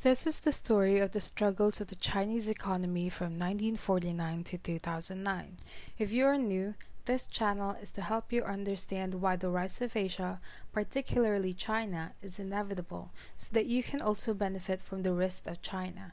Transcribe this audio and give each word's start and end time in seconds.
This 0.00 0.28
is 0.28 0.38
the 0.38 0.52
story 0.52 1.00
of 1.00 1.10
the 1.10 1.20
struggles 1.20 1.80
of 1.80 1.88
the 1.88 1.96
Chinese 1.96 2.48
economy 2.48 3.08
from 3.08 3.32
1949 3.32 4.44
to 4.44 4.56
2009. 4.56 5.56
If 5.98 6.12
you 6.12 6.24
are 6.24 6.38
new, 6.38 6.74
this 7.06 7.26
channel 7.26 7.74
is 7.82 7.90
to 7.92 8.02
help 8.02 8.32
you 8.32 8.44
understand 8.44 9.14
why 9.14 9.34
the 9.34 9.50
rise 9.50 9.82
of 9.82 9.96
Asia, 9.96 10.38
particularly 10.72 11.52
China, 11.52 12.12
is 12.22 12.38
inevitable 12.38 13.10
so 13.34 13.48
that 13.54 13.66
you 13.66 13.82
can 13.82 14.00
also 14.00 14.34
benefit 14.34 14.80
from 14.80 15.02
the 15.02 15.12
rest 15.12 15.48
of 15.48 15.62
China. 15.62 16.12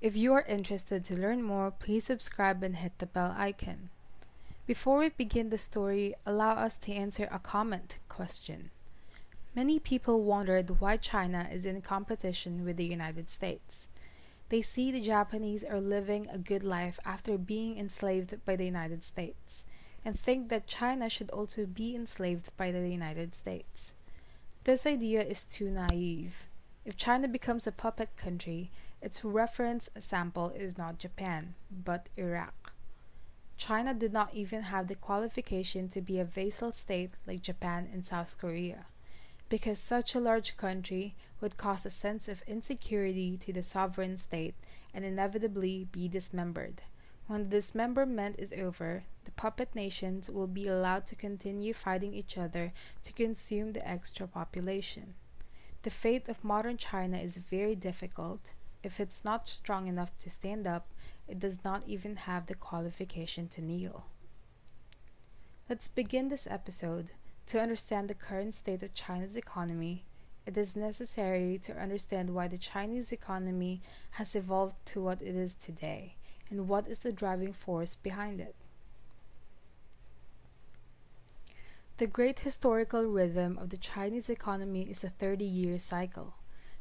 If 0.00 0.16
you 0.16 0.32
are 0.32 0.46
interested 0.48 1.04
to 1.04 1.20
learn 1.20 1.42
more, 1.42 1.70
please 1.70 2.04
subscribe 2.04 2.62
and 2.62 2.76
hit 2.76 2.98
the 2.98 3.04
bell 3.04 3.34
icon. 3.36 3.90
Before 4.66 5.00
we 5.00 5.10
begin 5.10 5.50
the 5.50 5.58
story, 5.58 6.14
allow 6.24 6.52
us 6.52 6.78
to 6.78 6.92
answer 6.94 7.28
a 7.30 7.38
comment 7.38 7.98
question. 8.08 8.70
Many 9.56 9.78
people 9.78 10.20
wondered 10.20 10.80
why 10.80 10.98
China 10.98 11.48
is 11.50 11.64
in 11.64 11.80
competition 11.80 12.62
with 12.62 12.76
the 12.76 12.84
United 12.84 13.30
States. 13.30 13.88
They 14.50 14.60
see 14.60 14.92
the 14.92 15.00
Japanese 15.00 15.64
are 15.64 15.80
living 15.80 16.28
a 16.28 16.36
good 16.36 16.62
life 16.62 17.00
after 17.06 17.38
being 17.38 17.78
enslaved 17.78 18.44
by 18.44 18.56
the 18.56 18.66
United 18.66 19.02
States 19.02 19.64
and 20.04 20.20
think 20.20 20.50
that 20.50 20.66
China 20.66 21.08
should 21.08 21.30
also 21.30 21.64
be 21.64 21.96
enslaved 21.96 22.54
by 22.58 22.70
the 22.70 22.86
United 22.86 23.34
States. 23.34 23.94
This 24.64 24.84
idea 24.84 25.22
is 25.22 25.42
too 25.42 25.70
naive. 25.70 26.34
If 26.84 26.98
China 26.98 27.26
becomes 27.26 27.66
a 27.66 27.72
puppet 27.72 28.10
country, 28.18 28.70
its 29.00 29.24
reference 29.24 29.88
sample 29.98 30.50
is 30.50 30.76
not 30.76 30.98
Japan, 30.98 31.54
but 31.70 32.10
Iraq. 32.18 32.74
China 33.56 33.94
did 33.94 34.12
not 34.12 34.34
even 34.34 34.64
have 34.64 34.88
the 34.88 34.94
qualification 34.94 35.88
to 35.88 36.02
be 36.02 36.18
a 36.18 36.26
vassal 36.26 36.72
state 36.72 37.12
like 37.26 37.40
Japan 37.40 37.88
and 37.90 38.04
South 38.04 38.36
Korea 38.38 38.84
because 39.48 39.78
such 39.78 40.14
a 40.14 40.20
large 40.20 40.56
country 40.56 41.14
would 41.40 41.56
cause 41.56 41.86
a 41.86 41.90
sense 41.90 42.28
of 42.28 42.42
insecurity 42.46 43.36
to 43.36 43.52
the 43.52 43.62
sovereign 43.62 44.16
state 44.16 44.54
and 44.92 45.04
inevitably 45.04 45.86
be 45.92 46.08
dismembered. 46.08 46.82
When 47.26 47.44
the 47.44 47.56
dismemberment 47.56 48.36
is 48.38 48.52
over, 48.52 49.04
the 49.24 49.32
puppet 49.32 49.74
nations 49.74 50.30
will 50.30 50.46
be 50.46 50.68
allowed 50.68 51.06
to 51.06 51.16
continue 51.16 51.74
fighting 51.74 52.14
each 52.14 52.38
other 52.38 52.72
to 53.02 53.12
consume 53.12 53.72
the 53.72 53.86
extra 53.86 54.26
population. 54.26 55.14
The 55.82 55.90
fate 55.90 56.28
of 56.28 56.44
modern 56.44 56.76
China 56.76 57.18
is 57.18 57.36
very 57.36 57.74
difficult. 57.74 58.52
If 58.82 59.00
it's 59.00 59.24
not 59.24 59.48
strong 59.48 59.88
enough 59.88 60.16
to 60.18 60.30
stand 60.30 60.66
up, 60.66 60.88
it 61.28 61.38
does 61.38 61.64
not 61.64 61.84
even 61.86 62.16
have 62.16 62.46
the 62.46 62.54
qualification 62.54 63.48
to 63.48 63.60
kneel. 63.60 64.04
Let's 65.68 65.88
begin 65.88 66.28
this 66.28 66.46
episode 66.48 67.10
to 67.46 67.60
understand 67.60 68.08
the 68.08 68.14
current 68.14 68.54
state 68.54 68.82
of 68.82 68.94
China's 68.94 69.36
economy, 69.36 70.04
it 70.46 70.56
is 70.56 70.76
necessary 70.76 71.58
to 71.62 71.80
understand 71.80 72.30
why 72.30 72.48
the 72.48 72.58
Chinese 72.58 73.12
economy 73.12 73.80
has 74.12 74.34
evolved 74.34 74.76
to 74.86 75.00
what 75.00 75.20
it 75.22 75.34
is 75.34 75.54
today 75.54 76.16
and 76.50 76.68
what 76.68 76.86
is 76.86 77.00
the 77.00 77.12
driving 77.12 77.52
force 77.52 77.94
behind 77.94 78.40
it. 78.40 78.54
The 81.98 82.06
great 82.06 82.40
historical 82.40 83.04
rhythm 83.04 83.58
of 83.58 83.70
the 83.70 83.76
Chinese 83.76 84.28
economy 84.28 84.82
is 84.82 85.02
a 85.02 85.08
30 85.08 85.44
year 85.44 85.78
cycle. 85.78 86.34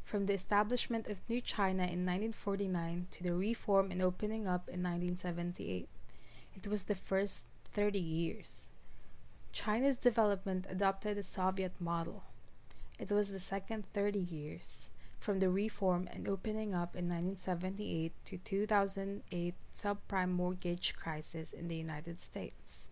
From 0.04 0.26
the 0.26 0.34
establishment 0.34 1.08
of 1.08 1.22
New 1.28 1.42
China 1.42 1.84
in 1.84 2.06
1949 2.06 3.08
to 3.12 3.24
the 3.24 3.34
reform 3.34 3.92
and 3.92 4.02
opening 4.02 4.46
up 4.46 4.68
in 4.68 4.84
1978, 4.84 5.90
it 6.54 6.68
was 6.68 6.84
the 6.84 6.96
first 6.96 7.46
30 7.74 7.98
years. 7.98 8.70
China's 9.56 9.96
development 9.96 10.66
adopted 10.70 11.16
the 11.16 11.24
Soviet 11.24 11.72
model. 11.80 12.24
It 13.00 13.10
was 13.10 13.32
the 13.32 13.40
second 13.40 13.86
30 13.94 14.20
years, 14.20 14.90
from 15.18 15.40
the 15.40 15.50
reform 15.50 16.10
and 16.12 16.28
opening 16.28 16.76
up 16.76 16.94
in 16.94 17.08
1978 17.08 18.12
to 18.26 18.38
2008 18.38 19.54
subprime 19.74 20.32
mortgage 20.32 20.94
crisis 20.98 21.54
in 21.54 21.70
the 21.70 21.78
United 21.78 22.20
States. 22.20 22.90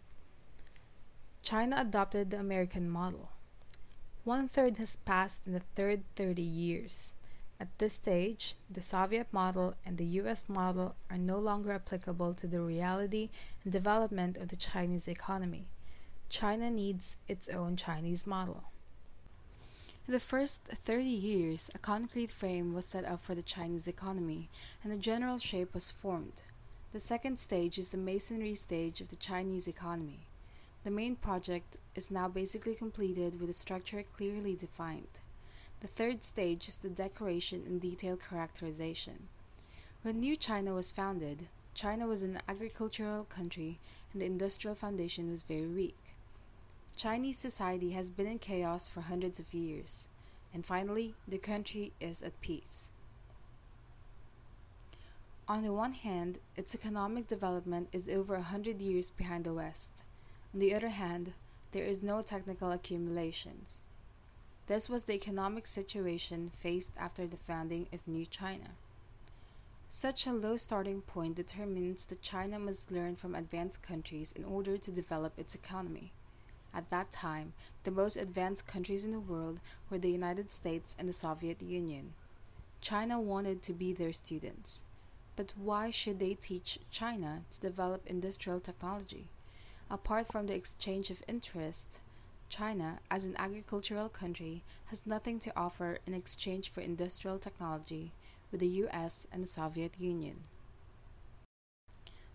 China 1.41 1.81
adopted 1.81 2.31
the 2.31 2.39
American 2.39 2.89
model. 2.89 3.27
One 4.23 4.47
third 4.47 4.77
has 4.77 4.95
passed 4.95 5.45
in 5.45 5.51
the 5.51 5.63
third 5.75 6.03
30 6.15 6.41
years. 6.41 7.11
At 7.59 7.77
this 7.77 7.95
stage, 7.95 8.55
the 8.69 8.81
Soviet 8.81 9.27
model 9.33 9.75
and 9.85 9.97
the 9.97 10.21
US 10.21 10.47
model 10.47 10.95
are 11.11 11.17
no 11.17 11.37
longer 11.37 11.73
applicable 11.73 12.33
to 12.35 12.47
the 12.47 12.61
reality 12.61 13.29
and 13.65 13.73
development 13.73 14.37
of 14.37 14.47
the 14.47 14.55
Chinese 14.55 15.09
economy. 15.09 15.67
China 16.33 16.67
needs 16.67 17.17
its 17.27 17.47
own 17.47 17.77
Chinese 17.77 18.25
model. 18.25 18.63
In 20.07 20.13
the 20.13 20.19
first 20.19 20.63
30 20.63 21.03
years, 21.03 21.69
a 21.75 21.77
concrete 21.77 22.31
frame 22.31 22.73
was 22.73 22.87
set 22.87 23.05
up 23.05 23.21
for 23.21 23.35
the 23.35 23.43
Chinese 23.43 23.87
economy, 23.87 24.49
and 24.83 24.91
a 24.91 24.97
general 24.97 25.37
shape 25.37 25.75
was 25.75 25.91
formed. 25.91 26.41
The 26.91 26.99
second 26.99 27.37
stage 27.37 27.77
is 27.77 27.91
the 27.91 27.99
masonry 27.99 28.55
stage 28.55 28.99
of 28.99 29.09
the 29.09 29.15
Chinese 29.15 29.67
economy. 29.67 30.21
The 30.83 30.89
main 30.89 31.17
project 31.17 31.77
is 31.93 32.09
now 32.09 32.27
basically 32.29 32.73
completed 32.73 33.39
with 33.39 33.51
a 33.51 33.53
structure 33.53 34.03
clearly 34.17 34.55
defined. 34.55 35.21
The 35.81 35.87
third 35.87 36.23
stage 36.23 36.67
is 36.67 36.77
the 36.77 36.89
decoration 36.89 37.61
and 37.67 37.79
detailed 37.79 38.27
characterization. 38.27 39.27
When 40.01 40.19
New 40.19 40.35
China 40.35 40.73
was 40.73 40.91
founded, 40.91 41.47
China 41.75 42.07
was 42.07 42.23
an 42.23 42.39
agricultural 42.49 43.25
country 43.25 43.77
and 44.11 44.21
the 44.21 44.25
industrial 44.25 44.75
foundation 44.75 45.29
was 45.29 45.43
very 45.43 45.67
weak. 45.67 45.95
Chinese 46.95 47.37
society 47.37 47.91
has 47.91 48.11
been 48.11 48.27
in 48.27 48.39
chaos 48.39 48.87
for 48.87 49.01
hundreds 49.01 49.39
of 49.39 49.53
years, 49.53 50.07
and 50.53 50.65
finally, 50.65 51.15
the 51.27 51.37
country 51.39 51.91
is 51.99 52.21
at 52.21 52.39
peace. 52.41 52.91
On 55.47 55.63
the 55.63 55.73
one 55.73 55.93
hand, 55.93 56.39
its 56.55 56.73
economic 56.73 57.27
development 57.27 57.89
is 57.91 58.07
over 58.07 58.35
a 58.35 58.41
hundred 58.41 58.81
years 58.81 59.11
behind 59.11 59.43
the 59.43 59.53
West. 59.53 60.05
On 60.53 60.59
the 60.59 60.73
other 60.73 60.89
hand, 60.89 61.33
there 61.71 61.83
is 61.83 62.03
no 62.03 62.21
technical 62.21 62.71
accumulations. 62.71 63.83
This 64.67 64.87
was 64.87 65.03
the 65.03 65.13
economic 65.13 65.67
situation 65.67 66.49
faced 66.49 66.93
after 66.97 67.27
the 67.27 67.37
founding 67.37 67.87
of 67.91 68.07
New 68.07 68.25
China. 68.25 68.69
Such 69.89 70.25
a 70.25 70.31
low 70.31 70.55
starting 70.55 71.01
point 71.01 71.35
determines 71.35 72.05
that 72.05 72.21
China 72.21 72.57
must 72.59 72.91
learn 72.91 73.15
from 73.15 73.35
advanced 73.35 73.83
countries 73.83 74.31
in 74.31 74.45
order 74.45 74.77
to 74.77 74.91
develop 74.91 75.37
its 75.37 75.55
economy. 75.55 76.13
At 76.73 76.89
that 76.89 77.11
time, 77.11 77.53
the 77.83 77.91
most 77.91 78.17
advanced 78.17 78.65
countries 78.65 79.05
in 79.05 79.11
the 79.11 79.19
world 79.19 79.59
were 79.89 79.99
the 79.99 80.11
United 80.11 80.51
States 80.51 80.95
and 80.97 81.07
the 81.07 81.13
Soviet 81.13 81.61
Union. 81.61 82.13
China 82.81 83.19
wanted 83.19 83.61
to 83.61 83.73
be 83.73 83.93
their 83.93 84.11
students. 84.11 84.83
But 85.35 85.53
why 85.55 85.89
should 85.89 86.19
they 86.19 86.33
teach 86.33 86.79
China 86.91 87.43
to 87.51 87.59
develop 87.59 88.05
industrial 88.05 88.59
technology? 88.59 89.29
Apart 89.89 90.27
from 90.27 90.47
the 90.47 90.55
exchange 90.55 91.09
of 91.09 91.23
interest, 91.27 92.01
China, 92.49 92.99
as 93.09 93.25
an 93.25 93.35
agricultural 93.37 94.09
country, 94.09 94.63
has 94.85 95.07
nothing 95.07 95.39
to 95.39 95.53
offer 95.55 95.97
in 96.05 96.13
exchange 96.13 96.71
for 96.71 96.81
industrial 96.81 97.39
technology 97.39 98.11
with 98.51 98.59
the 98.59 98.67
US 98.85 99.25
and 99.31 99.41
the 99.41 99.47
Soviet 99.47 99.99
Union. 99.99 100.43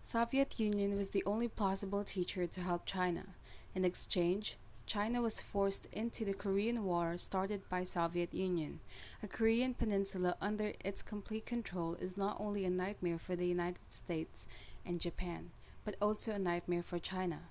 Soviet 0.01 0.59
Union 0.59 0.95
was 0.95 1.09
the 1.09 1.23
only 1.25 1.47
plausible 1.47 2.03
teacher 2.03 2.47
to 2.47 2.61
help 2.61 2.85
China. 2.85 3.27
In 3.75 3.85
exchange, 3.85 4.57
China 4.85 5.21
was 5.21 5.39
forced 5.39 5.85
into 5.91 6.25
the 6.25 6.33
Korean 6.33 6.83
War 6.83 7.15
started 7.15 7.61
by 7.69 7.83
Soviet 7.83 8.33
Union. 8.33 8.79
A 9.21 9.27
Korean 9.27 9.75
peninsula 9.75 10.35
under 10.41 10.73
its 10.83 11.03
complete 11.03 11.45
control 11.45 11.93
is 11.95 12.17
not 12.17 12.37
only 12.39 12.65
a 12.65 12.71
nightmare 12.71 13.19
for 13.19 13.35
the 13.35 13.45
United 13.45 13.91
States 13.91 14.47
and 14.83 14.99
Japan, 14.99 15.51
but 15.85 15.95
also 16.01 16.31
a 16.31 16.39
nightmare 16.39 16.81
for 16.81 16.97
China. 16.97 17.41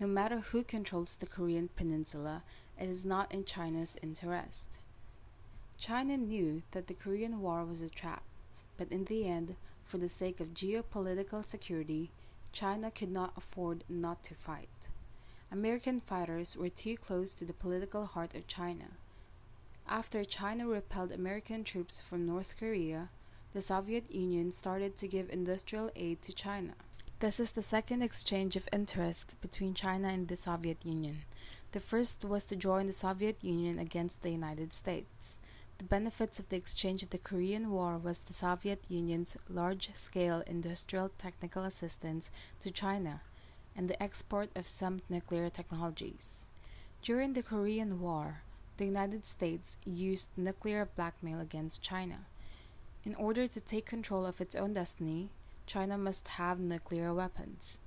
No 0.00 0.08
matter 0.08 0.40
who 0.40 0.64
controls 0.64 1.14
the 1.14 1.26
Korean 1.26 1.68
peninsula, 1.76 2.42
it 2.76 2.88
is 2.88 3.04
not 3.04 3.32
in 3.32 3.44
China's 3.44 3.96
interest. 4.02 4.80
China 5.78 6.16
knew 6.16 6.62
that 6.72 6.88
the 6.88 6.94
Korean 6.94 7.40
War 7.40 7.64
was 7.64 7.82
a 7.82 7.88
trap, 7.88 8.24
but 8.76 8.90
in 8.90 9.04
the 9.04 9.28
end, 9.28 9.54
for 9.84 9.98
the 9.98 10.08
sake 10.08 10.40
of 10.40 10.54
geopolitical 10.54 11.44
security, 11.44 12.10
China 12.50 12.90
could 12.90 13.12
not 13.12 13.32
afford 13.36 13.84
not 13.88 14.24
to 14.24 14.34
fight. 14.34 14.88
American 15.50 16.00
fighters 16.00 16.56
were 16.58 16.68
too 16.68 16.94
close 16.98 17.32
to 17.34 17.44
the 17.46 17.54
political 17.54 18.04
heart 18.04 18.34
of 18.34 18.46
China. 18.46 18.84
After 19.88 20.22
China 20.22 20.68
repelled 20.68 21.10
American 21.10 21.64
troops 21.64 22.02
from 22.02 22.26
North 22.26 22.56
Korea, 22.58 23.08
the 23.54 23.62
Soviet 23.62 24.14
Union 24.14 24.52
started 24.52 24.94
to 24.96 25.08
give 25.08 25.30
industrial 25.30 25.90
aid 25.96 26.20
to 26.22 26.34
China. 26.34 26.74
This 27.20 27.40
is 27.40 27.52
the 27.52 27.62
second 27.62 28.02
exchange 28.02 28.56
of 28.56 28.68
interest 28.74 29.40
between 29.40 29.72
China 29.72 30.08
and 30.08 30.28
the 30.28 30.36
Soviet 30.36 30.84
Union. 30.84 31.24
The 31.72 31.80
first 31.80 32.26
was 32.26 32.44
to 32.46 32.56
join 32.56 32.86
the 32.86 32.92
Soviet 32.92 33.42
Union 33.42 33.78
against 33.78 34.20
the 34.20 34.30
United 34.30 34.74
States. 34.74 35.38
The 35.78 35.84
benefits 35.84 36.38
of 36.38 36.50
the 36.50 36.56
exchange 36.56 37.02
of 37.02 37.08
the 37.08 37.18
Korean 37.18 37.70
War 37.70 37.96
was 37.96 38.22
the 38.22 38.34
Soviet 38.34 38.84
Union's 38.90 39.38
large 39.48 39.94
scale 39.94 40.42
industrial 40.46 41.10
technical 41.16 41.64
assistance 41.64 42.30
to 42.60 42.70
China 42.70 43.22
and 43.78 43.88
the 43.88 44.02
export 44.02 44.50
of 44.56 44.66
some 44.66 45.00
nuclear 45.08 45.48
technologies. 45.48 46.48
During 47.00 47.34
the 47.34 47.44
Korean 47.44 48.00
War, 48.00 48.42
the 48.76 48.84
United 48.84 49.24
States 49.24 49.78
used 49.86 50.30
nuclear 50.36 50.88
blackmail 50.96 51.38
against 51.38 51.80
China. 51.80 52.26
In 53.04 53.14
order 53.14 53.46
to 53.46 53.60
take 53.60 53.86
control 53.86 54.26
of 54.26 54.40
its 54.40 54.56
own 54.56 54.72
destiny, 54.72 55.30
China 55.64 55.96
must 55.96 56.26
have 56.26 56.58
nuclear 56.58 57.14
weapons. 57.14 57.78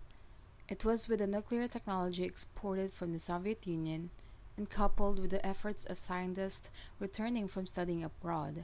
It 0.69 0.85
was 0.85 1.09
with 1.09 1.19
the 1.19 1.27
nuclear 1.27 1.67
technology 1.67 2.23
exported 2.23 2.93
from 2.93 3.11
the 3.11 3.19
Soviet 3.19 3.67
Union 3.67 4.11
and 4.55 4.69
coupled 4.69 5.19
with 5.19 5.31
the 5.31 5.45
efforts 5.45 5.83
of 5.83 5.97
scientists 5.97 6.71
returning 6.99 7.49
from 7.49 7.67
studying 7.67 8.01
abroad, 8.01 8.63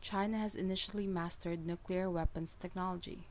China 0.00 0.38
has 0.38 0.54
initially 0.54 1.08
mastered 1.08 1.66
nuclear 1.66 2.08
weapons 2.08 2.54
technology. 2.54 3.26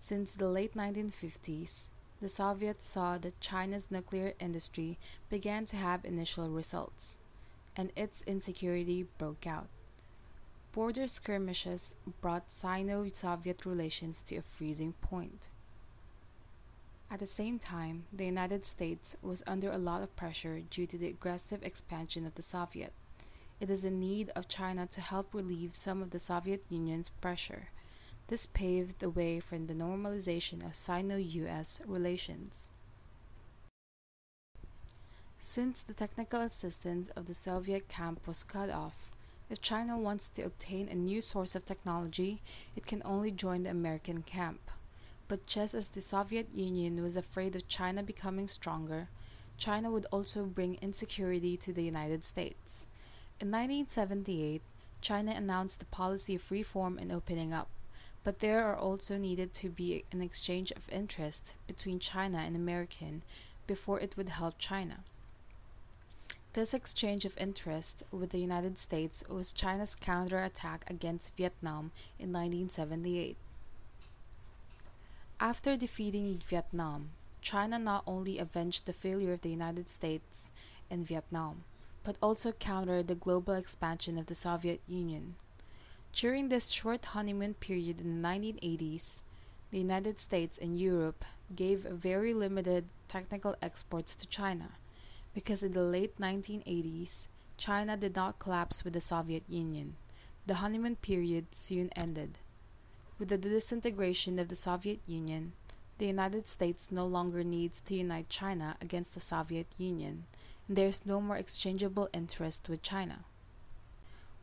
Since 0.00 0.34
the 0.34 0.48
late 0.48 0.74
1950s, 0.74 1.88
the 2.20 2.28
Soviets 2.28 2.86
saw 2.86 3.18
that 3.18 3.40
China's 3.40 3.90
nuclear 3.90 4.34
industry 4.40 4.98
began 5.30 5.64
to 5.66 5.76
have 5.76 6.04
initial 6.04 6.48
results, 6.48 7.20
and 7.76 7.92
its 7.94 8.22
insecurity 8.22 9.06
broke 9.18 9.46
out. 9.46 9.68
Border 10.72 11.06
skirmishes 11.06 11.94
brought 12.20 12.50
Sino 12.50 13.06
Soviet 13.08 13.64
relations 13.64 14.22
to 14.22 14.36
a 14.36 14.42
freezing 14.42 14.94
point. 15.00 15.48
At 17.10 17.20
the 17.20 17.26
same 17.26 17.58
time, 17.58 18.04
the 18.12 18.26
United 18.26 18.64
States 18.64 19.16
was 19.22 19.42
under 19.46 19.70
a 19.70 19.78
lot 19.78 20.02
of 20.02 20.14
pressure 20.14 20.60
due 20.70 20.86
to 20.86 20.98
the 20.98 21.08
aggressive 21.08 21.62
expansion 21.62 22.26
of 22.26 22.34
the 22.34 22.42
Soviet. 22.42 22.92
It 23.60 23.70
is 23.70 23.84
in 23.84 23.98
need 23.98 24.30
of 24.36 24.46
China 24.46 24.86
to 24.88 25.00
help 25.00 25.32
relieve 25.32 25.74
some 25.74 26.02
of 26.02 26.10
the 26.10 26.18
Soviet 26.18 26.64
Union's 26.68 27.08
pressure. 27.08 27.68
This 28.28 28.46
paved 28.46 28.98
the 28.98 29.08
way 29.08 29.40
for 29.40 29.58
the 29.58 29.72
normalization 29.72 30.64
of 30.64 30.74
Sino 30.74 31.16
US 31.16 31.80
relations. 31.86 32.72
Since 35.38 35.82
the 35.82 35.94
technical 35.94 36.42
assistance 36.42 37.08
of 37.08 37.24
the 37.26 37.32
Soviet 37.32 37.88
camp 37.88 38.26
was 38.26 38.42
cut 38.42 38.68
off, 38.68 39.10
if 39.48 39.62
China 39.62 39.96
wants 39.96 40.28
to 40.28 40.42
obtain 40.42 40.88
a 40.88 40.94
new 40.94 41.22
source 41.22 41.54
of 41.54 41.64
technology, 41.64 42.42
it 42.76 42.86
can 42.86 43.00
only 43.02 43.30
join 43.30 43.62
the 43.62 43.70
American 43.70 44.20
camp. 44.20 44.70
But 45.26 45.46
just 45.46 45.72
as 45.72 45.88
the 45.88 46.02
Soviet 46.02 46.52
Union 46.54 47.02
was 47.02 47.16
afraid 47.16 47.56
of 47.56 47.66
China 47.66 48.02
becoming 48.02 48.46
stronger, 48.46 49.08
China 49.56 49.90
would 49.90 50.06
also 50.12 50.44
bring 50.44 50.76
insecurity 50.82 51.56
to 51.56 51.72
the 51.72 51.82
United 51.82 52.24
States. 52.24 52.86
In 53.40 53.50
1978, 53.50 54.60
China 55.00 55.32
announced 55.32 55.80
the 55.80 55.86
policy 55.86 56.34
of 56.34 56.50
reform 56.50 56.98
and 56.98 57.10
opening 57.10 57.54
up, 57.54 57.68
but 58.24 58.40
there 58.40 58.64
are 58.64 58.76
also 58.76 59.16
needed 59.16 59.54
to 59.54 59.68
be 59.68 60.04
an 60.12 60.22
exchange 60.22 60.72
of 60.72 60.88
interest 60.90 61.54
between 61.66 61.98
China 61.98 62.38
and 62.38 62.54
American 62.56 63.22
before 63.66 64.00
it 64.00 64.16
would 64.16 64.28
help 64.28 64.54
China. 64.58 65.04
This 66.54 66.74
exchange 66.74 67.24
of 67.24 67.36
interest 67.38 68.02
with 68.10 68.30
the 68.30 68.40
United 68.40 68.78
States 68.78 69.22
was 69.28 69.52
China's 69.52 69.94
counterattack 69.94 70.84
against 70.88 71.36
Vietnam 71.36 71.92
in 72.18 72.32
1978. 72.32 73.36
After 75.40 75.76
defeating 75.76 76.40
Vietnam, 76.48 77.10
China 77.40 77.78
not 77.78 78.02
only 78.06 78.38
avenged 78.38 78.86
the 78.86 78.92
failure 78.92 79.32
of 79.32 79.42
the 79.42 79.50
United 79.50 79.88
States 79.88 80.50
in 80.90 81.04
Vietnam, 81.04 81.62
but 82.02 82.18
also 82.20 82.52
countered 82.52 83.06
the 83.06 83.14
global 83.14 83.54
expansion 83.54 84.18
of 84.18 84.26
the 84.26 84.34
Soviet 84.34 84.80
Union. 84.88 85.36
During 86.18 86.48
this 86.48 86.70
short 86.70 87.04
honeymoon 87.04 87.54
period 87.54 88.00
in 88.00 88.20
the 88.20 88.28
1980s, 88.28 89.22
the 89.70 89.78
United 89.78 90.18
States 90.18 90.58
and 90.58 90.76
Europe 90.76 91.24
gave 91.54 91.82
very 91.82 92.34
limited 92.34 92.86
technical 93.06 93.54
exports 93.62 94.16
to 94.16 94.26
China 94.26 94.70
because 95.32 95.62
in 95.62 95.74
the 95.74 95.84
late 95.84 96.18
1980s, 96.18 97.28
China 97.56 97.96
did 97.96 98.16
not 98.16 98.40
collapse 98.40 98.82
with 98.82 98.94
the 98.94 99.00
Soviet 99.00 99.44
Union. 99.48 99.94
The 100.44 100.54
honeymoon 100.54 100.96
period 100.96 101.54
soon 101.54 101.88
ended. 101.94 102.38
With 103.20 103.28
the 103.28 103.38
disintegration 103.38 104.40
of 104.40 104.48
the 104.48 104.56
Soviet 104.56 104.98
Union, 105.06 105.52
the 105.98 106.06
United 106.06 106.48
States 106.48 106.90
no 106.90 107.06
longer 107.06 107.44
needs 107.44 107.80
to 107.82 107.94
unite 107.94 108.28
China 108.28 108.76
against 108.80 109.14
the 109.14 109.20
Soviet 109.20 109.68
Union, 109.78 110.24
and 110.66 110.76
there 110.76 110.88
is 110.88 111.06
no 111.06 111.20
more 111.20 111.36
exchangeable 111.36 112.08
interest 112.12 112.68
with 112.68 112.82
China. 112.82 113.24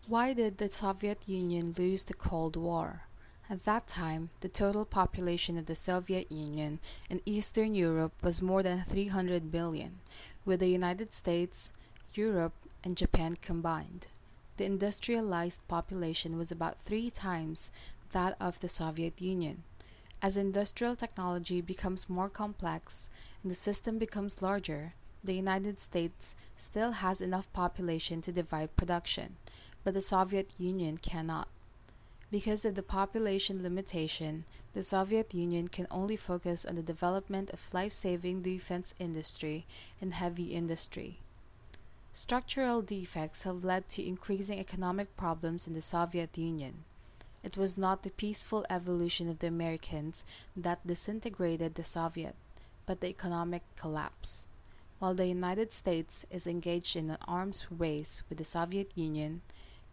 Why 0.08 0.34
did 0.34 0.60
the 0.60 0.70
Soviet 0.70 1.28
Union 1.28 1.74
lose 1.80 2.04
the 2.04 2.14
Cold 2.14 2.56
War? 2.56 3.06
At 3.50 3.66
that 3.66 3.88
time, 3.88 4.30
the 4.42 4.48
total 4.48 4.86
population 4.86 5.58
of 5.58 5.66
the 5.66 5.74
Soviet 5.74 6.32
Union 6.32 6.78
in 7.10 7.24
Eastern 7.26 7.74
Europe 7.74 8.14
was 8.22 8.40
more 8.40 8.62
than 8.62 8.84
300 8.84 9.52
billion, 9.52 10.02
with 10.46 10.60
the 10.60 10.68
United 10.68 11.12
States, 11.12 11.74
Europe, 12.14 12.54
and 12.84 12.96
Japan 12.96 13.38
combined. 13.42 14.06
The 14.58 14.66
industrialized 14.66 15.68
population 15.68 16.38
was 16.38 16.52
about 16.52 16.84
three 16.84 17.10
times 17.10 17.72
that 18.12 18.38
of 18.40 18.60
the 18.60 18.70
Soviet 18.70 19.20
Union. 19.20 19.64
As 20.22 20.38
industrial 20.38 20.96
technology 20.96 21.62
becomes 21.62 22.08
more 22.08 22.30
complex 22.30 23.10
and 23.42 23.50
the 23.52 23.56
system 23.56 23.98
becomes 23.98 24.44
larger, 24.44 24.94
the 25.24 25.34
United 25.34 25.80
States 25.80 26.36
still 26.56 26.92
has 26.92 27.22
enough 27.22 27.52
population 27.54 28.22
to 28.22 28.32
divide 28.32 28.76
production, 28.76 29.38
but 29.86 29.94
the 29.94 30.02
Soviet 30.02 30.50
Union 30.58 30.98
cannot. 30.98 31.48
Because 32.32 32.66
of 32.66 32.74
the 32.74 32.84
population 32.84 33.64
limitation, 33.64 34.44
the 34.74 34.84
Soviet 34.84 35.34
Union 35.34 35.70
can 35.70 35.88
only 35.90 36.18
focus 36.18 36.66
on 36.66 36.76
the 36.76 36.82
development 36.82 37.52
of 37.52 37.74
life-saving 37.74 38.42
defense 38.42 38.96
industry 39.00 39.66
and 40.02 40.16
heavy 40.16 40.54
industry. 40.54 41.20
Structural 42.12 42.82
defects 42.82 43.44
have 43.44 43.64
led 43.64 43.88
to 43.90 44.06
increasing 44.06 44.60
economic 44.60 45.16
problems 45.16 45.68
in 45.68 45.74
the 45.74 45.82
Soviet 45.82 46.36
Union. 46.38 46.84
It 47.44 47.56
was 47.56 47.78
not 47.78 48.02
the 48.02 48.10
peaceful 48.10 48.66
evolution 48.72 49.30
of 49.30 49.38
the 49.38 49.48
Americans 49.48 50.26
that 50.58 50.86
disintegrated 50.88 51.76
the 51.76 51.84
Soviet, 51.84 52.36
but 52.88 53.02
the 53.02 53.08
economic 53.08 53.62
collapse. 53.78 54.48
While 54.98 55.14
the 55.14 55.28
United 55.28 55.72
States 55.72 56.26
is 56.32 56.48
engaged 56.48 56.96
in 56.96 57.12
an 57.12 57.18
arms 57.28 57.68
race 57.70 58.24
with 58.30 58.40
the 58.40 58.44
Soviet 58.44 58.92
Union, 58.96 59.42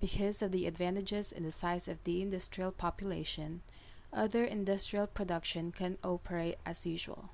because 0.03 0.43
of 0.43 0.51
the 0.51 0.67
advantages 0.67 1.31
in 1.31 1.45
the 1.45 1.53
size 1.53 1.87
of 1.87 2.03
the 2.03 2.21
industrial 2.21 2.73
population, 2.73 3.63
other 4.13 4.43
industrial 4.43 5.07
production 5.07 5.71
can 5.71 5.97
operate 6.03 6.57
as 6.67 6.85
usual. 6.85 7.31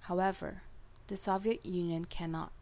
However, 0.00 0.62
the 1.08 1.16
Soviet 1.18 1.64
Union 1.66 2.06
cannot. 2.06 2.52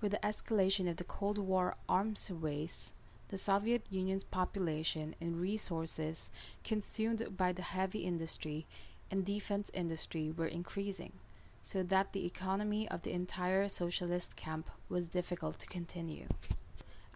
With 0.00 0.12
the 0.12 0.18
escalation 0.18 0.88
of 0.88 0.98
the 0.98 1.02
Cold 1.02 1.36
War 1.36 1.74
arms 1.88 2.30
race, 2.32 2.92
the 3.26 3.38
Soviet 3.38 3.82
Union's 3.90 4.22
population 4.22 5.16
and 5.20 5.40
resources 5.40 6.30
consumed 6.62 7.36
by 7.36 7.52
the 7.52 7.62
heavy 7.62 8.04
industry 8.04 8.68
and 9.10 9.24
defense 9.24 9.68
industry 9.74 10.30
were 10.30 10.46
increasing, 10.46 11.14
so 11.60 11.82
that 11.82 12.12
the 12.12 12.24
economy 12.24 12.88
of 12.88 13.02
the 13.02 13.10
entire 13.10 13.66
socialist 13.66 14.36
camp 14.36 14.70
was 14.88 15.08
difficult 15.08 15.58
to 15.58 15.66
continue. 15.66 16.28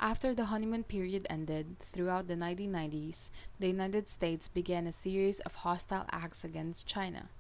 After 0.01 0.33
the 0.33 0.45
honeymoon 0.45 0.85
period 0.85 1.27
ended, 1.29 1.81
throughout 1.81 2.29
the 2.29 2.37
1990s, 2.37 3.31
the 3.59 3.67
United 3.67 4.09
States 4.09 4.47
began 4.47 4.87
a 4.87 4.93
series 4.93 5.41
of 5.41 5.57
hostile 5.57 6.07
acts 6.13 6.45
against 6.45 6.87
China. 6.87 7.31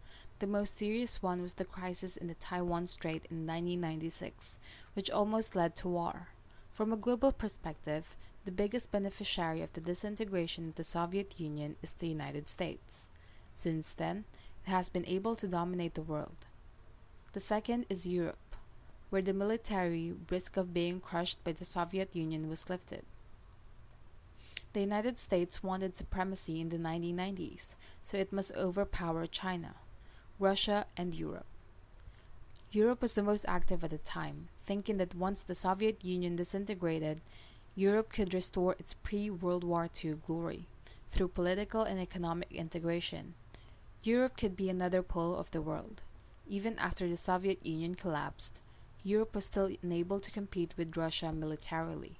The 0.41 0.49
most 0.49 0.75
serious 0.75 1.23
one 1.23 1.41
was 1.41 1.55
the 1.55 1.65
crisis 1.65 2.17
in 2.17 2.27
the 2.27 2.35
Taiwan 2.35 2.89
Strait 2.89 3.27
in 3.31 3.47
1996, 3.47 4.59
which 4.95 5.09
almost 5.09 5.55
led 5.55 5.77
to 5.77 5.89
war. 5.89 6.29
From 6.73 6.93
a 6.93 6.97
global 6.97 7.31
perspective, 7.31 8.17
the 8.45 8.51
biggest 8.51 8.91
beneficiary 8.91 9.63
of 9.63 9.73
the 9.75 9.81
disintegration 9.81 10.71
of 10.71 10.75
the 10.75 10.85
Soviet 10.85 11.39
Union 11.39 11.77
is 11.81 11.93
the 11.93 12.09
United 12.09 12.49
States. 12.49 13.09
Since 13.55 13.95
then, 13.95 14.25
it 14.67 14.71
has 14.71 14.91
been 14.91 15.07
able 15.07 15.37
to 15.37 15.47
dominate 15.47 15.95
the 15.95 16.03
world. 16.03 16.47
The 17.35 17.41
second 17.41 17.87
is 17.89 18.09
Europe 18.09 18.48
where 19.11 19.23
the 19.23 19.33
military 19.33 20.15
risk 20.31 20.57
of 20.57 20.75
being 20.75 21.01
crushed 21.01 21.43
by 21.45 21.53
the 21.53 21.65
Soviet 21.65 22.15
Union 22.15 22.49
was 22.49 22.69
lifted. 22.69 23.05
The 24.75 24.81
United 24.81 25.19
States 25.19 25.63
wanted 25.63 25.97
supremacy 25.97 26.61
in 26.61 26.69
the 26.69 26.77
1990s, 26.77 27.77
so 28.03 28.19
it 28.19 28.33
must 28.33 28.55
overpower 28.55 29.27
China, 29.27 29.77
Russia, 30.39 30.87
and 30.97 31.15
Europe. 31.15 31.47
Europe 32.71 33.01
was 33.01 33.15
the 33.15 33.23
most 33.23 33.47
active 33.49 33.83
at 33.83 33.91
the 33.91 33.99
time, 33.99 34.49
thinking 34.67 34.99
that 34.99 35.15
once 35.15 35.43
the 35.43 35.55
Soviet 35.55 36.05
Union 36.05 36.37
disintegrated, 36.37 37.23
Europe 37.75 38.11
could 38.11 38.35
restore 38.35 38.77
its 38.79 38.93
pre 38.93 39.31
World 39.31 39.65
War 39.65 39.89
II 40.05 40.19
glory 40.27 40.67
through 41.09 41.29
political 41.29 41.83
and 41.83 41.99
economic 41.99 42.53
integration. 42.53 43.35
Europe 44.03 44.37
could 44.37 44.55
be 44.55 44.69
another 44.69 45.03
pole 45.03 45.35
of 45.35 45.51
the 45.51 45.63
world. 45.63 46.03
Even 46.47 46.79
after 46.79 47.09
the 47.09 47.17
Soviet 47.17 47.65
Union 47.65 47.95
collapsed, 47.95 48.61
Europe 49.05 49.35
was 49.35 49.45
still 49.45 49.71
unable 49.83 50.21
to 50.21 50.31
compete 50.31 50.75
with 50.77 50.97
Russia 50.97 51.33
militarily. 51.33 52.19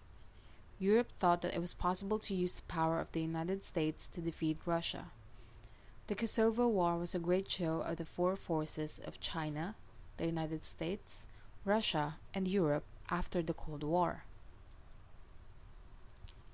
Europe 0.79 1.11
thought 1.19 1.43
that 1.43 1.55
it 1.55 1.61
was 1.61 1.75
possible 1.75 2.19
to 2.21 2.35
use 2.35 2.55
the 2.55 2.63
power 2.63 3.01
of 3.01 3.11
the 3.13 3.21
United 3.21 3.65
States 3.65 4.07
to 4.09 4.21
defeat 4.21 4.59
Russia. 4.65 5.07
The 6.07 6.15
Kosovo 6.15 6.69
War 6.69 6.97
was 6.97 7.15
a 7.15 7.19
great 7.19 7.51
show 7.51 7.81
of 7.81 7.97
the 7.97 8.05
four 8.05 8.37
forces 8.37 9.01
of 9.05 9.21
China, 9.21 9.75
the 10.17 10.27
United 10.27 10.65
States, 10.65 11.27
Russia, 11.65 12.17
and 12.33 12.47
Europe 12.47 12.85
after 13.11 13.43
the 13.43 13.55
Cold 13.55 13.83
War. 13.83 14.25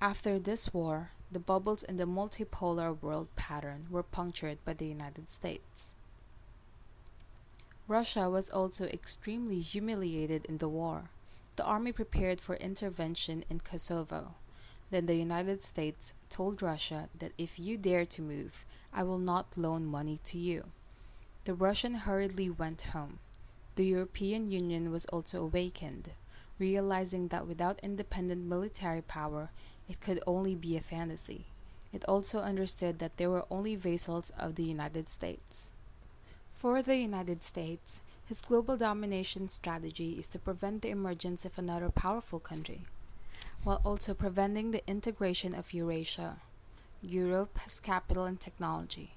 After 0.00 0.38
this 0.38 0.74
war, 0.74 1.10
the 1.30 1.38
bubbles 1.38 1.82
in 1.82 1.96
the 1.96 2.04
multipolar 2.04 3.00
world 3.00 3.28
pattern 3.36 3.86
were 3.90 4.02
punctured 4.02 4.58
by 4.64 4.72
the 4.72 4.86
United 4.86 5.30
States. 5.30 5.94
Russia 7.86 8.30
was 8.30 8.48
also 8.48 8.86
extremely 8.86 9.60
humiliated 9.60 10.46
in 10.46 10.56
the 10.56 10.68
war. 10.68 11.10
The 11.56 11.64
army 11.64 11.92
prepared 11.92 12.40
for 12.40 12.56
intervention 12.56 13.44
in 13.50 13.60
Kosovo. 13.60 14.36
Then 14.90 15.04
the 15.04 15.16
United 15.16 15.62
States 15.62 16.14
told 16.30 16.62
Russia 16.62 17.10
that 17.18 17.32
if 17.36 17.58
you 17.58 17.76
dare 17.76 18.06
to 18.06 18.22
move, 18.22 18.64
I 18.90 19.02
will 19.02 19.18
not 19.18 19.58
loan 19.58 19.84
money 19.84 20.18
to 20.24 20.38
you. 20.38 20.64
The 21.44 21.52
Russian 21.52 21.94
hurriedly 21.94 22.48
went 22.48 22.94
home. 22.96 23.18
The 23.74 23.84
European 23.84 24.50
Union 24.50 24.90
was 24.90 25.04
also 25.06 25.42
awakened, 25.42 26.12
realizing 26.58 27.28
that 27.28 27.46
without 27.46 27.80
independent 27.82 28.46
military 28.46 29.02
power, 29.02 29.50
it 29.90 30.00
could 30.00 30.20
only 30.26 30.54
be 30.54 30.78
a 30.78 30.80
fantasy. 30.80 31.48
It 31.92 32.02
also 32.08 32.38
understood 32.38 32.98
that 33.00 33.18
they 33.18 33.26
were 33.26 33.44
only 33.50 33.76
vassals 33.76 34.30
of 34.38 34.54
the 34.54 34.64
United 34.64 35.10
States. 35.10 35.73
For 36.64 36.80
the 36.80 36.96
United 36.96 37.42
States, 37.42 38.00
his 38.24 38.40
global 38.40 38.78
domination 38.78 39.50
strategy 39.50 40.12
is 40.12 40.28
to 40.28 40.38
prevent 40.38 40.80
the 40.80 40.88
emergence 40.88 41.44
of 41.44 41.58
another 41.58 41.90
powerful 41.90 42.40
country, 42.40 42.86
while 43.64 43.82
also 43.84 44.14
preventing 44.14 44.70
the 44.70 44.82
integration 44.88 45.54
of 45.54 45.74
Eurasia. 45.74 46.38
Europe 47.02 47.58
has 47.58 47.80
capital 47.80 48.24
and 48.24 48.40
technology. 48.40 49.10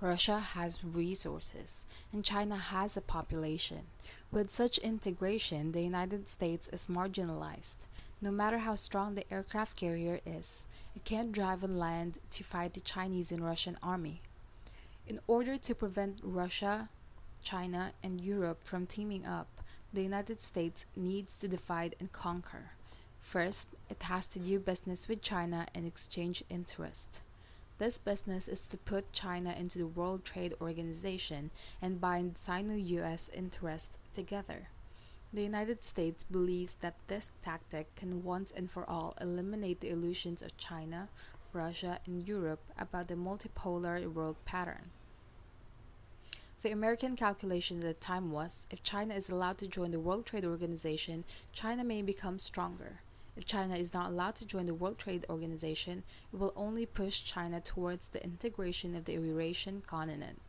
Russia 0.00 0.38
has 0.38 0.84
resources, 0.84 1.84
and 2.12 2.24
China 2.24 2.58
has 2.58 2.96
a 2.96 3.00
population. 3.00 3.86
With 4.30 4.52
such 4.52 4.78
integration, 4.78 5.72
the 5.72 5.82
United 5.82 6.28
States 6.28 6.68
is 6.68 6.86
marginalized. 6.86 7.88
No 8.22 8.30
matter 8.30 8.58
how 8.58 8.76
strong 8.76 9.16
the 9.16 9.28
aircraft 9.34 9.74
carrier 9.74 10.20
is, 10.24 10.64
it 10.94 11.04
can't 11.04 11.32
drive 11.32 11.64
on 11.64 11.76
land 11.76 12.18
to 12.30 12.44
fight 12.44 12.74
the 12.74 12.80
Chinese 12.80 13.32
and 13.32 13.44
Russian 13.44 13.78
army. 13.82 14.20
In 15.06 15.20
order 15.26 15.58
to 15.58 15.74
prevent 15.74 16.20
Russia, 16.22 16.88
China, 17.42 17.92
and 18.02 18.22
Europe 18.22 18.64
from 18.64 18.86
teaming 18.86 19.26
up, 19.26 19.60
the 19.92 20.02
United 20.02 20.40
States 20.40 20.86
needs 20.96 21.36
to 21.36 21.46
divide 21.46 21.94
and 22.00 22.10
conquer. 22.10 22.70
First, 23.20 23.68
it 23.90 24.02
has 24.04 24.26
to 24.28 24.38
do 24.38 24.58
business 24.58 25.06
with 25.06 25.20
China 25.20 25.66
and 25.74 25.86
exchange 25.86 26.42
interest. 26.48 27.20
This 27.78 27.98
business 27.98 28.48
is 28.48 28.66
to 28.68 28.78
put 28.78 29.12
China 29.12 29.54
into 29.58 29.78
the 29.78 29.86
World 29.86 30.24
Trade 30.24 30.54
Organization 30.60 31.50
and 31.82 32.00
bind 32.00 32.38
Sino 32.38 32.74
US 32.74 33.28
interests 33.34 33.98
together. 34.14 34.68
The 35.34 35.42
United 35.42 35.84
States 35.84 36.24
believes 36.24 36.76
that 36.76 36.94
this 37.08 37.30
tactic 37.42 37.94
can 37.94 38.22
once 38.22 38.52
and 38.52 38.70
for 38.70 38.88
all 38.88 39.14
eliminate 39.20 39.80
the 39.80 39.90
illusions 39.90 40.40
of 40.40 40.56
China, 40.56 41.08
Russia, 41.52 41.98
and 42.06 42.26
Europe 42.26 42.62
about 42.78 43.08
the 43.08 43.16
multipolar 43.16 44.06
world 44.12 44.36
pattern. 44.44 44.90
The 46.64 46.72
American 46.72 47.14
calculation 47.14 47.76
at 47.76 47.82
the 47.82 47.92
time 47.92 48.30
was 48.30 48.66
if 48.70 48.82
China 48.82 49.14
is 49.14 49.28
allowed 49.28 49.58
to 49.58 49.68
join 49.68 49.90
the 49.90 50.00
World 50.00 50.24
Trade 50.24 50.46
Organization, 50.46 51.24
China 51.52 51.84
may 51.84 52.00
become 52.00 52.38
stronger. 52.38 53.00
If 53.36 53.44
China 53.44 53.76
is 53.76 53.92
not 53.92 54.10
allowed 54.10 54.34
to 54.36 54.46
join 54.46 54.64
the 54.64 54.72
World 54.72 54.98
Trade 54.98 55.26
Organization, 55.28 56.04
it 56.32 56.36
will 56.38 56.54
only 56.56 56.86
push 56.86 57.22
China 57.22 57.60
towards 57.60 58.08
the 58.08 58.24
integration 58.24 58.96
of 58.96 59.04
the 59.04 59.12
Eurasian 59.12 59.82
continent. 59.86 60.40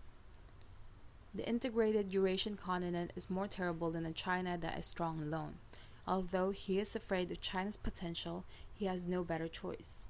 The 1.34 1.46
integrated 1.46 2.14
Eurasian 2.14 2.56
continent 2.56 3.12
is 3.18 3.30
more 3.30 3.48
terrible 3.48 3.92
than 3.92 4.06
a 4.06 4.14
China 4.14 4.58
that 4.58 4.80
is 4.80 4.86
strong 4.86 5.20
alone. 5.20 5.56
Although 6.08 6.52
he 6.52 6.80
is 6.80 6.96
afraid 6.96 7.30
of 7.30 7.42
China's 7.42 7.76
potential, 7.76 8.46
he 8.74 8.86
has 8.86 9.06
no 9.06 9.26
better 9.26 9.50
choice. 9.50 10.08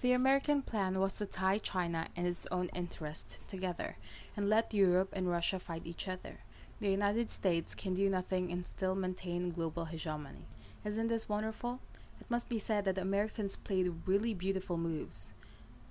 The 0.00 0.12
American 0.12 0.62
plan 0.62 1.00
was 1.00 1.16
to 1.16 1.26
tie 1.26 1.58
China 1.58 2.06
and 2.14 2.24
its 2.24 2.46
own 2.52 2.68
interests 2.68 3.40
together 3.48 3.96
and 4.36 4.48
let 4.48 4.72
Europe 4.72 5.08
and 5.12 5.28
Russia 5.28 5.58
fight 5.58 5.82
each 5.84 6.06
other. 6.06 6.38
The 6.78 6.88
United 6.88 7.32
States 7.32 7.74
can 7.74 7.94
do 7.94 8.08
nothing 8.08 8.52
and 8.52 8.64
still 8.64 8.94
maintain 8.94 9.50
global 9.50 9.86
hegemony. 9.86 10.46
Isn't 10.84 11.08
this 11.08 11.28
wonderful? 11.28 11.80
It 12.20 12.30
must 12.30 12.48
be 12.48 12.60
said 12.60 12.84
that 12.84 12.94
the 12.94 13.00
Americans 13.00 13.56
played 13.56 13.92
really 14.06 14.34
beautiful 14.34 14.78
moves. 14.78 15.34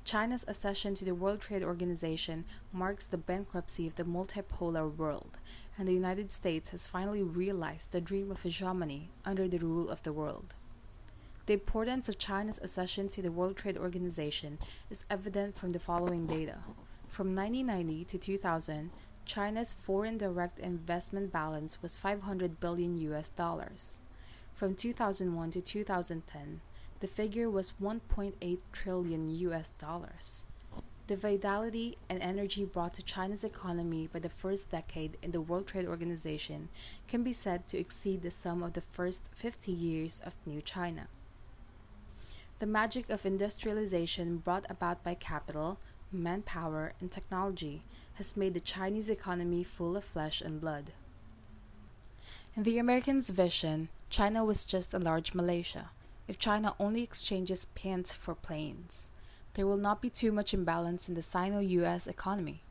China's 0.06 0.46
accession 0.48 0.94
to 0.94 1.04
the 1.04 1.14
World 1.14 1.42
Trade 1.42 1.62
Organization 1.62 2.46
marks 2.72 3.08
the 3.08 3.18
bankruptcy 3.18 3.88
of 3.88 3.96
the 3.96 4.06
multipolar 4.06 4.90
world, 4.96 5.38
and 5.78 5.86
the 5.86 5.94
United 5.94 6.32
States 6.32 6.70
has 6.70 6.88
finally 6.88 7.24
realized 7.24 7.92
the 7.92 8.00
dream 8.00 8.32
of 8.32 8.44
hegemony 8.44 9.10
under 9.26 9.50
the 9.50 9.60
rule 9.60 9.90
of 9.90 10.04
the 10.04 10.14
world. 10.14 10.54
The 11.48 11.54
importance 11.54 12.10
of 12.10 12.18
China's 12.18 12.60
accession 12.62 13.08
to 13.08 13.22
the 13.22 13.32
World 13.32 13.56
Trade 13.56 13.78
Organization 13.78 14.60
is 14.90 15.06
evident 15.10 15.56
from 15.56 15.72
the 15.72 15.80
following 15.80 16.28
data. 16.28 16.58
From 17.08 17.34
1990 17.34 18.04
to 18.04 18.18
2000, 18.18 18.90
China's 19.24 19.72
foreign 19.72 20.18
direct 20.18 20.60
investment 20.60 21.32
balance 21.32 21.82
was 21.82 21.96
500 21.96 22.60
billion 22.60 22.98
US 22.98 23.30
dollars. 23.30 24.02
From 24.54 24.76
2001 24.76 25.52
to 25.52 25.62
2010, 25.62 26.60
the 27.00 27.08
figure 27.08 27.50
was 27.50 27.72
1.8 27.82 28.58
trillion 28.74 29.30
US 29.30 29.70
dollars. 29.70 30.46
The 31.08 31.16
vitality 31.16 31.98
and 32.10 32.22
energy 32.22 32.66
brought 32.66 32.94
to 32.96 33.04
China's 33.06 33.46
economy 33.46 34.10
by 34.12 34.20
the 34.20 34.28
first 34.28 34.70
decade 34.70 35.18
in 35.24 35.32
the 35.32 35.40
World 35.40 35.68
Trade 35.68 35.88
Organization 35.88 36.68
can 37.08 37.24
be 37.24 37.32
said 37.32 37.68
to 37.68 37.80
exceed 37.80 38.22
the 38.22 38.32
sum 38.32 38.62
of 38.64 38.74
the 38.74 38.82
first 38.82 39.30
50 39.34 39.72
years 39.72 40.22
of 40.26 40.36
New 40.46 40.62
China. 40.62 41.08
The 42.60 42.66
magic 42.66 43.12
of 43.12 43.24
industrialization 43.24 44.38
brought 44.38 44.66
about 44.68 45.04
by 45.04 45.14
capital, 45.14 45.78
manpower, 46.12 46.94
and 47.00 47.12
technology 47.12 47.84
has 48.16 48.36
made 48.36 48.56
the 48.56 48.60
Chinese 48.60 49.12
economy 49.12 49.64
full 49.64 49.96
of 49.96 50.04
flesh 50.04 50.42
and 50.42 50.60
blood. 50.60 50.92
In 52.56 52.64
the 52.64 52.80
Americans' 52.80 53.30
vision, 53.30 53.90
China 54.10 54.44
was 54.44 54.66
just 54.66 54.92
a 54.96 54.98
large 54.98 55.36
Malaysia. 55.36 55.92
If 56.28 56.40
China 56.40 56.74
only 56.80 57.04
exchanges 57.04 57.66
pants 57.66 58.12
for 58.12 58.34
planes, 58.34 59.12
there 59.54 59.68
will 59.68 59.78
not 59.78 60.02
be 60.02 60.10
too 60.10 60.32
much 60.32 60.52
imbalance 60.52 61.08
in 61.08 61.14
the 61.14 61.22
Sino 61.22 61.60
US 61.60 62.08
economy. 62.08 62.62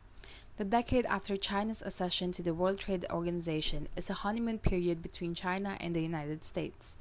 The 0.57 0.65
decade 0.65 1.07
after 1.07 1.37
China's 1.37 1.83
accession 1.83 2.33
to 2.33 2.43
the 2.43 2.55
World 2.55 2.81
Trade 2.81 3.07
Organization 3.11 3.87
is 3.95 4.11
a 4.11 4.15
honeymoon 4.25 4.59
period 4.59 5.01
between 5.01 5.35
China 5.35 5.77
and 5.79 5.95
the 5.95 6.03
United 6.03 6.43
States, 6.45 6.97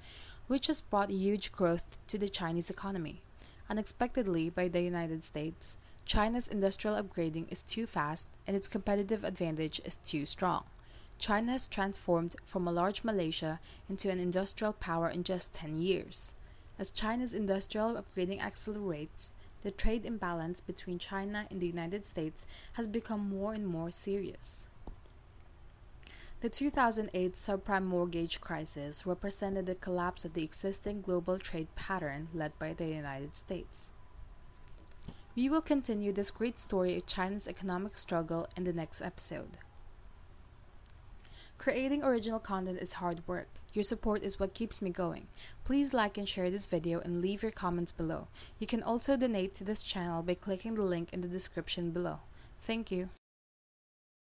which 0.48 0.68
has 0.68 0.82
brought 0.82 1.10
huge 1.10 1.52
growth 1.52 1.98
to 2.08 2.18
the 2.18 2.30
Chinese 2.30 2.70
economy. 2.70 3.22
Unexpectedly, 3.70 4.50
by 4.50 4.68
the 4.68 4.82
United 4.82 5.24
States, 5.24 5.78
China's 6.06 6.48
industrial 6.48 7.02
upgrading 7.02 7.52
is 7.52 7.64
too 7.64 7.88
fast 7.88 8.28
and 8.46 8.56
its 8.56 8.68
competitive 8.68 9.24
advantage 9.24 9.82
is 9.86 9.98
too 9.98 10.26
strong. 10.26 10.64
China 11.18 11.54
has 11.54 11.68
transformed 11.68 12.36
from 12.46 12.68
a 12.68 12.72
large 12.72 13.04
Malaysia 13.04 13.60
into 13.90 14.10
an 14.12 14.20
industrial 14.20 14.74
power 14.74 15.10
in 15.10 15.24
just 15.24 15.54
10 15.54 15.82
years. 15.82 16.36
As 16.78 16.92
China's 16.92 17.34
industrial 17.34 17.96
upgrading 17.96 18.42
accelerates, 18.42 19.32
the 19.62 19.72
trade 19.72 20.06
imbalance 20.06 20.62
between 20.62 21.00
China 21.00 21.48
and 21.50 21.60
the 21.60 21.68
United 21.68 22.06
States 22.06 22.46
has 22.74 22.88
become 22.88 23.30
more 23.30 23.54
and 23.54 23.66
more 23.66 23.90
serious. 23.90 24.68
The 26.46 26.52
2008 26.52 27.34
subprime 27.34 27.86
mortgage 27.86 28.40
crisis 28.40 29.08
represented 29.08 29.66
the 29.66 29.74
collapse 29.74 30.26
of 30.26 30.36
the 30.36 30.44
existing 30.44 31.02
global 31.02 31.40
trade 31.40 31.74
pattern 31.74 32.28
led 32.36 32.60
by 32.60 32.74
the 32.74 32.86
United 32.86 33.36
States. 33.36 33.94
We 35.36 35.50
will 35.50 35.62
continue 35.62 36.12
this 36.12 36.30
great 36.30 36.60
story 36.60 36.96
of 36.98 37.08
China's 37.08 37.48
economic 37.48 37.98
struggle 37.98 38.48
in 38.56 38.64
the 38.64 38.74
next 38.74 39.02
episode. 39.02 39.58
Creating 41.58 42.04
original 42.04 42.38
content 42.38 42.78
is 42.78 43.02
hard 43.02 43.28
work. 43.28 43.50
Your 43.74 43.82
support 43.82 44.22
is 44.22 44.40
what 44.40 44.54
keeps 44.54 44.84
me 44.84 44.92
going. 44.92 45.26
Please 45.64 45.96
like 45.96 46.16
and 46.16 46.30
share 46.30 46.52
this 46.52 46.68
video 46.68 47.00
and 47.00 47.22
leave 47.22 47.42
your 47.42 47.52
comments 47.52 47.92
below. 47.92 48.28
You 48.60 48.68
can 48.68 48.84
also 48.84 49.18
donate 49.18 49.56
to 49.56 49.64
this 49.64 49.82
channel 49.82 50.22
by 50.22 50.36
clicking 50.36 50.76
the 50.76 50.84
link 50.84 51.12
in 51.12 51.22
the 51.22 51.28
description 51.28 51.90
below. 51.90 52.20
Thank 52.60 52.92
you. 52.92 53.10